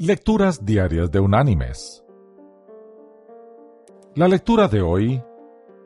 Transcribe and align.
Lecturas 0.00 0.64
Diarias 0.64 1.10
de 1.10 1.18
Unánimes. 1.18 2.04
La 4.14 4.28
lectura 4.28 4.68
de 4.68 4.80
hoy 4.80 5.20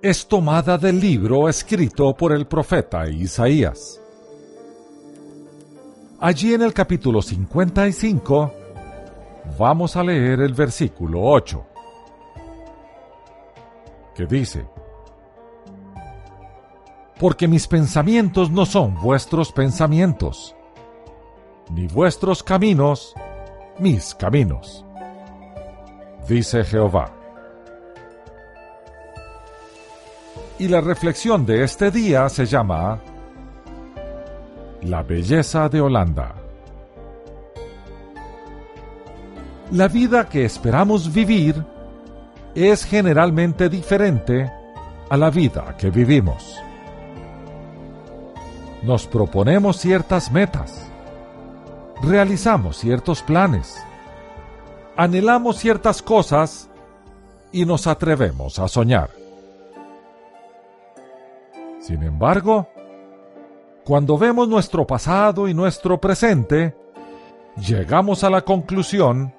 es 0.00 0.28
tomada 0.28 0.78
del 0.78 1.00
libro 1.00 1.48
escrito 1.48 2.14
por 2.14 2.32
el 2.32 2.46
profeta 2.46 3.08
Isaías. 3.08 4.00
Allí 6.20 6.54
en 6.54 6.62
el 6.62 6.72
capítulo 6.72 7.20
55 7.20 8.52
vamos 9.58 9.96
a 9.96 10.04
leer 10.04 10.38
el 10.38 10.54
versículo 10.54 11.22
8, 11.22 11.66
que 14.14 14.24
dice, 14.26 14.68
Porque 17.18 17.48
mis 17.48 17.66
pensamientos 17.66 18.52
no 18.52 18.66
son 18.66 18.94
vuestros 19.02 19.50
pensamientos, 19.50 20.54
ni 21.72 21.88
vuestros 21.88 22.44
caminos 22.44 23.12
mis 23.78 24.14
caminos, 24.14 24.84
dice 26.28 26.64
Jehová. 26.64 27.10
Y 30.58 30.68
la 30.68 30.80
reflexión 30.80 31.44
de 31.44 31.64
este 31.64 31.90
día 31.90 32.28
se 32.28 32.46
llama 32.46 32.98
La 34.82 35.02
belleza 35.02 35.68
de 35.68 35.80
Holanda. 35.80 36.34
La 39.72 39.88
vida 39.88 40.28
que 40.28 40.44
esperamos 40.44 41.12
vivir 41.12 41.62
es 42.54 42.84
generalmente 42.84 43.68
diferente 43.68 44.50
a 45.10 45.16
la 45.16 45.28
vida 45.28 45.76
que 45.76 45.90
vivimos. 45.90 46.56
Nos 48.82 49.06
proponemos 49.06 49.76
ciertas 49.76 50.30
metas 50.30 50.90
realizamos 52.02 52.78
ciertos 52.78 53.22
planes, 53.22 53.82
anhelamos 54.96 55.58
ciertas 55.58 56.02
cosas 56.02 56.68
y 57.52 57.64
nos 57.64 57.86
atrevemos 57.86 58.58
a 58.58 58.68
soñar. 58.68 59.10
Sin 61.80 62.02
embargo, 62.02 62.68
cuando 63.84 64.18
vemos 64.18 64.48
nuestro 64.48 64.86
pasado 64.86 65.46
y 65.46 65.54
nuestro 65.54 66.00
presente, 66.00 66.76
llegamos 67.56 68.24
a 68.24 68.30
la 68.30 68.42
conclusión 68.42 69.32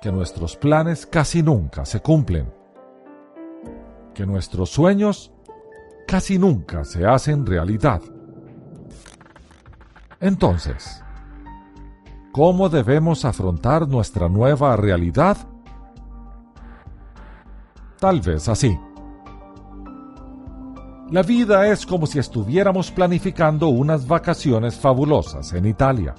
que 0.00 0.12
nuestros 0.12 0.56
planes 0.56 1.06
casi 1.06 1.42
nunca 1.42 1.86
se 1.86 2.00
cumplen, 2.00 2.52
que 4.14 4.26
nuestros 4.26 4.70
sueños 4.70 5.32
casi 6.06 6.38
nunca 6.38 6.84
se 6.84 7.06
hacen 7.06 7.46
realidad. 7.46 8.02
Entonces, 10.20 11.02
¿Cómo 12.36 12.68
debemos 12.68 13.24
afrontar 13.24 13.88
nuestra 13.88 14.28
nueva 14.28 14.76
realidad? 14.76 15.38
Tal 17.98 18.20
vez 18.20 18.46
así. 18.50 18.78
La 21.10 21.22
vida 21.22 21.66
es 21.68 21.86
como 21.86 22.04
si 22.04 22.18
estuviéramos 22.18 22.90
planificando 22.90 23.68
unas 23.68 24.06
vacaciones 24.06 24.76
fabulosas 24.76 25.54
en 25.54 25.64
Italia. 25.64 26.14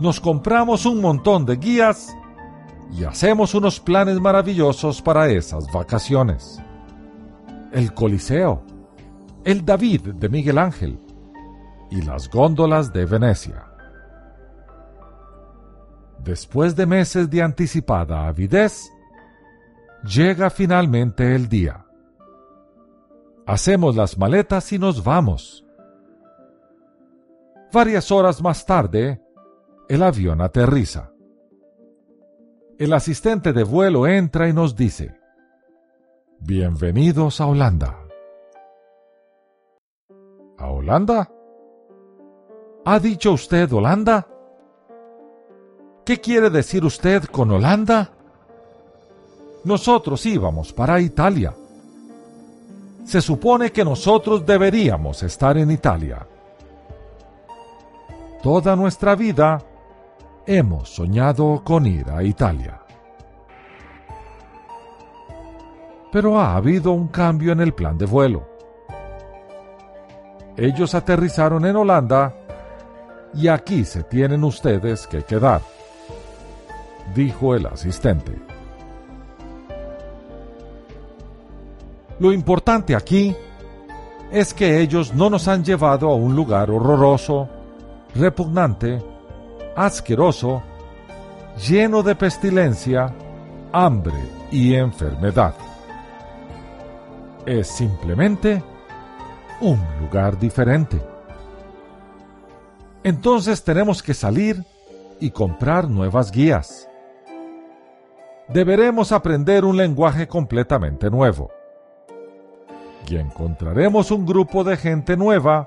Nos 0.00 0.20
compramos 0.20 0.86
un 0.86 1.02
montón 1.02 1.44
de 1.44 1.56
guías 1.56 2.16
y 2.90 3.04
hacemos 3.04 3.54
unos 3.54 3.78
planes 3.78 4.18
maravillosos 4.18 5.02
para 5.02 5.28
esas 5.28 5.70
vacaciones. 5.70 6.58
El 7.72 7.92
Coliseo, 7.92 8.62
el 9.44 9.66
David 9.66 10.14
de 10.14 10.30
Miguel 10.30 10.56
Ángel 10.56 10.98
y 11.90 12.00
las 12.00 12.30
góndolas 12.30 12.90
de 12.90 13.04
Venecia. 13.04 13.67
Después 16.24 16.76
de 16.76 16.86
meses 16.86 17.30
de 17.30 17.42
anticipada 17.42 18.26
avidez, 18.26 18.90
llega 20.04 20.50
finalmente 20.50 21.34
el 21.34 21.48
día. 21.48 21.84
Hacemos 23.46 23.96
las 23.96 24.18
maletas 24.18 24.72
y 24.72 24.78
nos 24.78 25.02
vamos. 25.02 25.64
Varias 27.72 28.10
horas 28.10 28.42
más 28.42 28.66
tarde, 28.66 29.22
el 29.88 30.02
avión 30.02 30.40
aterriza. 30.40 31.12
El 32.78 32.92
asistente 32.92 33.52
de 33.52 33.64
vuelo 33.64 34.06
entra 34.06 34.48
y 34.48 34.52
nos 34.52 34.76
dice, 34.76 35.18
Bienvenidos 36.40 37.40
a 37.40 37.46
Holanda. 37.46 37.96
¿A 40.56 40.70
Holanda? 40.70 41.30
¿Ha 42.84 43.00
dicho 43.00 43.32
usted 43.32 43.72
Holanda? 43.72 44.37
¿Qué 46.08 46.22
quiere 46.22 46.48
decir 46.48 46.86
usted 46.86 47.24
con 47.24 47.50
Holanda? 47.50 48.10
Nosotros 49.64 50.24
íbamos 50.24 50.72
para 50.72 50.98
Italia. 51.00 51.54
Se 53.04 53.20
supone 53.20 53.70
que 53.70 53.84
nosotros 53.84 54.46
deberíamos 54.46 55.22
estar 55.22 55.58
en 55.58 55.70
Italia. 55.70 56.26
Toda 58.42 58.74
nuestra 58.74 59.16
vida 59.16 59.62
hemos 60.46 60.88
soñado 60.88 61.60
con 61.62 61.84
ir 61.84 62.08
a 62.08 62.22
Italia. 62.22 62.80
Pero 66.10 66.40
ha 66.40 66.56
habido 66.56 66.92
un 66.92 67.08
cambio 67.08 67.52
en 67.52 67.60
el 67.60 67.74
plan 67.74 67.98
de 67.98 68.06
vuelo. 68.06 68.48
Ellos 70.56 70.94
aterrizaron 70.94 71.66
en 71.66 71.76
Holanda 71.76 72.34
y 73.34 73.48
aquí 73.48 73.84
se 73.84 74.04
tienen 74.04 74.42
ustedes 74.42 75.06
que 75.06 75.22
quedar 75.22 75.60
dijo 77.14 77.54
el 77.54 77.66
asistente. 77.66 78.32
Lo 82.18 82.32
importante 82.32 82.96
aquí 82.96 83.34
es 84.32 84.52
que 84.52 84.80
ellos 84.80 85.14
no 85.14 85.30
nos 85.30 85.46
han 85.48 85.64
llevado 85.64 86.10
a 86.10 86.14
un 86.14 86.34
lugar 86.34 86.70
horroroso, 86.70 87.48
repugnante, 88.14 89.02
asqueroso, 89.76 90.62
lleno 91.68 92.02
de 92.02 92.14
pestilencia, 92.14 93.14
hambre 93.72 94.18
y 94.50 94.74
enfermedad. 94.74 95.54
Es 97.46 97.68
simplemente 97.68 98.62
un 99.60 99.80
lugar 100.00 100.38
diferente. 100.38 101.00
Entonces 103.04 103.62
tenemos 103.62 104.02
que 104.02 104.12
salir 104.12 104.64
y 105.20 105.30
comprar 105.30 105.88
nuevas 105.88 106.30
guías 106.30 106.87
deberemos 108.48 109.12
aprender 109.12 109.64
un 109.64 109.76
lenguaje 109.76 110.26
completamente 110.26 111.10
nuevo. 111.10 111.50
Y 113.06 113.16
encontraremos 113.16 114.10
un 114.10 114.26
grupo 114.26 114.64
de 114.64 114.76
gente 114.76 115.16
nueva 115.16 115.66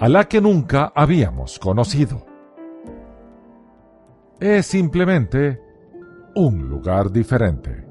a 0.00 0.08
la 0.08 0.24
que 0.24 0.40
nunca 0.40 0.92
habíamos 0.94 1.58
conocido. 1.58 2.26
Es 4.40 4.66
simplemente 4.66 5.60
un 6.34 6.68
lugar 6.68 7.10
diferente. 7.10 7.86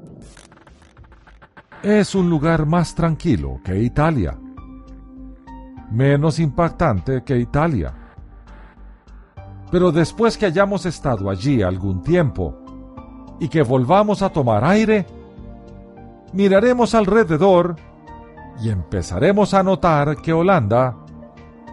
Es 1.82 2.14
un 2.14 2.30
lugar 2.30 2.66
más 2.66 2.94
tranquilo 2.94 3.60
que 3.64 3.78
Italia, 3.78 4.38
menos 5.90 6.38
impactante 6.38 7.22
que 7.24 7.38
Italia. 7.38 7.94
Pero 9.70 9.90
después 9.90 10.38
que 10.38 10.46
hayamos 10.46 10.86
estado 10.86 11.28
allí 11.28 11.62
algún 11.62 12.02
tiempo, 12.02 12.65
y 13.38 13.48
que 13.48 13.62
volvamos 13.62 14.22
a 14.22 14.30
tomar 14.30 14.64
aire, 14.64 15.06
miraremos 16.32 16.94
alrededor 16.94 17.76
y 18.62 18.70
empezaremos 18.70 19.54
a 19.54 19.62
notar 19.62 20.16
que 20.16 20.32
Holanda 20.32 20.96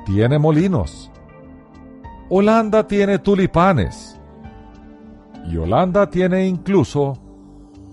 tiene 0.06 0.38
molinos. 0.38 1.12
Holanda 2.30 2.88
tiene 2.88 3.20
tulipanes. 3.20 4.20
Y 5.50 5.58
Holanda 5.58 6.10
tiene 6.10 6.48
incluso 6.48 7.18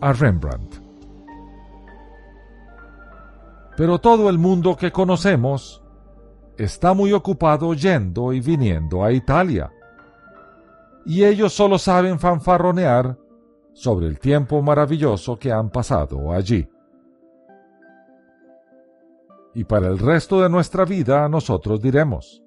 a 0.00 0.12
Rembrandt. 0.12 0.76
Pero 3.76 3.98
todo 3.98 4.28
el 4.28 4.38
mundo 4.38 4.76
que 4.76 4.92
conocemos 4.92 5.82
está 6.56 6.92
muy 6.92 7.12
ocupado 7.12 7.72
yendo 7.74 8.32
y 8.32 8.40
viniendo 8.40 9.02
a 9.02 9.12
Italia. 9.12 9.70
Y 11.06 11.24
ellos 11.24 11.52
solo 11.52 11.78
saben 11.78 12.18
fanfarronear 12.18 13.16
sobre 13.72 14.06
el 14.06 14.18
tiempo 14.18 14.60
maravilloso 14.62 15.38
que 15.38 15.52
han 15.52 15.70
pasado 15.70 16.32
allí. 16.32 16.68
Y 19.54 19.64
para 19.64 19.88
el 19.88 19.98
resto 19.98 20.40
de 20.40 20.48
nuestra 20.48 20.84
vida 20.84 21.28
nosotros 21.28 21.80
diremos, 21.80 22.42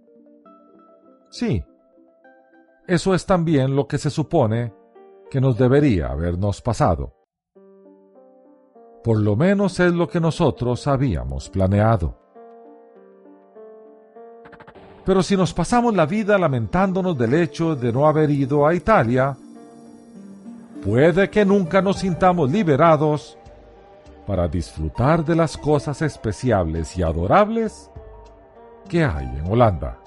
sí, 1.30 1.64
eso 2.88 3.14
es 3.14 3.26
también 3.26 3.76
lo 3.76 3.88
que 3.88 3.98
se 3.98 4.10
supone 4.10 4.74
que 5.30 5.42
nos 5.42 5.58
debería 5.58 6.08
habernos 6.08 6.62
pasado. 6.62 7.14
Por 9.04 9.20
lo 9.20 9.36
menos 9.36 9.80
es 9.80 9.94
lo 9.94 10.08
que 10.08 10.22
nosotros 10.22 10.88
habíamos 10.88 11.50
planeado. 11.50 12.18
Pero 15.06 15.22
si 15.22 15.36
nos 15.36 15.54
pasamos 15.54 15.94
la 15.94 16.06
vida 16.06 16.38
lamentándonos 16.38 17.18
del 17.18 17.34
hecho 17.34 17.76
de 17.76 17.92
no 17.92 18.08
haber 18.08 18.30
ido 18.30 18.66
a 18.66 18.74
Italia, 18.74 19.36
puede 20.84 21.30
que 21.30 21.46
nunca 21.46 21.82
nos 21.82 22.00
sintamos 22.00 22.52
liberados 22.52 23.38
para 24.28 24.48
disfrutar 24.48 25.24
de 25.24 25.36
las 25.36 25.58
cosas 25.58 26.02
especiales 26.02 26.98
y 26.98 27.04
adorables 27.04 27.90
que 28.88 29.04
hay 29.04 29.26
en 29.26 29.52
Holanda. 29.52 29.98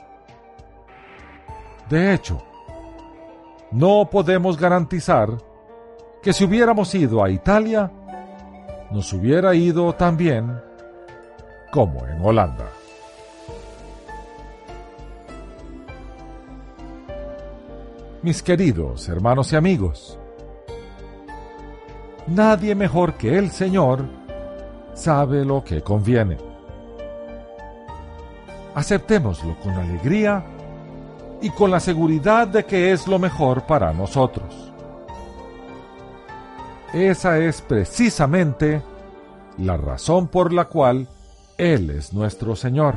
De 1.88 2.14
hecho, 2.14 2.42
no 3.70 4.08
podemos 4.10 4.58
garantizar 4.58 5.30
que 6.22 6.32
si 6.32 6.44
hubiéramos 6.44 6.94
ido 6.94 7.22
a 7.22 7.30
Italia, 7.30 7.90
nos 8.90 9.12
hubiera 9.12 9.54
ido 9.54 9.92
tan 9.94 10.16
bien 10.16 10.60
como 11.70 12.06
en 12.06 12.24
Holanda. 12.24 12.66
Mis 18.22 18.42
queridos 18.42 19.08
hermanos 19.08 19.52
y 19.52 19.56
amigos, 19.56 20.18
nadie 22.26 22.74
mejor 22.74 23.14
que 23.14 23.38
el 23.38 23.50
Señor 23.50 24.04
sabe 24.94 25.44
lo 25.44 25.62
que 25.62 25.82
conviene. 25.82 26.36
Aceptémoslo 28.74 29.56
con 29.60 29.72
alegría 29.72 30.44
y 31.40 31.50
con 31.50 31.70
la 31.70 31.80
seguridad 31.80 32.48
de 32.48 32.64
que 32.64 32.92
es 32.92 33.06
lo 33.06 33.18
mejor 33.18 33.66
para 33.66 33.92
nosotros. 33.92 34.72
Esa 36.92 37.38
es 37.38 37.60
precisamente 37.62 38.82
la 39.58 39.76
razón 39.76 40.28
por 40.28 40.52
la 40.52 40.66
cual 40.66 41.08
Él 41.58 41.90
es 41.90 42.12
nuestro 42.12 42.56
Señor. 42.56 42.96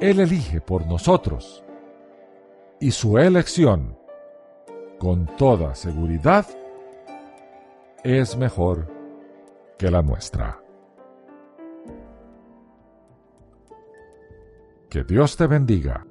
Él 0.00 0.20
elige 0.20 0.60
por 0.60 0.86
nosotros 0.86 1.62
y 2.80 2.90
su 2.90 3.18
elección, 3.18 3.98
con 4.98 5.26
toda 5.36 5.74
seguridad, 5.74 6.46
es 8.06 8.36
mejor 8.36 8.86
que 9.76 9.90
la 9.90 10.00
nuestra. 10.00 10.62
Que 14.88 15.02
Dios 15.02 15.36
te 15.36 15.48
bendiga. 15.48 16.06